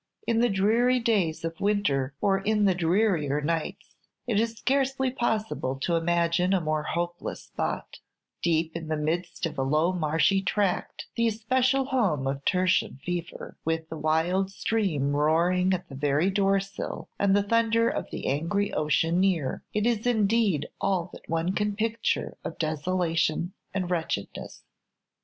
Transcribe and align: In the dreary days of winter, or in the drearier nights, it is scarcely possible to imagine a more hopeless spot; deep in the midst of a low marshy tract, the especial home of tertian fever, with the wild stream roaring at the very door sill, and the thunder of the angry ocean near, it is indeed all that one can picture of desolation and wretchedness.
In 0.25 0.39
the 0.39 0.49
dreary 0.49 0.99
days 0.99 1.45
of 1.45 1.59
winter, 1.61 2.15
or 2.21 2.39
in 2.39 2.65
the 2.65 2.73
drearier 2.73 3.39
nights, 3.39 3.93
it 4.25 4.39
is 4.39 4.55
scarcely 4.55 5.11
possible 5.11 5.75
to 5.81 5.95
imagine 5.95 6.53
a 6.55 6.59
more 6.59 6.81
hopeless 6.81 7.43
spot; 7.43 7.99
deep 8.41 8.75
in 8.75 8.87
the 8.87 8.97
midst 8.97 9.45
of 9.45 9.59
a 9.59 9.61
low 9.61 9.93
marshy 9.93 10.41
tract, 10.41 11.05
the 11.15 11.27
especial 11.27 11.85
home 11.85 12.25
of 12.25 12.43
tertian 12.45 12.97
fever, 12.97 13.59
with 13.63 13.89
the 13.89 13.95
wild 13.95 14.49
stream 14.49 15.15
roaring 15.15 15.71
at 15.71 15.87
the 15.87 15.93
very 15.93 16.31
door 16.31 16.59
sill, 16.59 17.07
and 17.19 17.35
the 17.35 17.43
thunder 17.43 17.87
of 17.87 18.09
the 18.09 18.25
angry 18.25 18.73
ocean 18.73 19.19
near, 19.19 19.61
it 19.71 19.85
is 19.85 20.07
indeed 20.07 20.65
all 20.81 21.11
that 21.13 21.29
one 21.29 21.53
can 21.53 21.75
picture 21.75 22.35
of 22.43 22.57
desolation 22.57 23.53
and 23.71 23.91
wretchedness. 23.91 24.63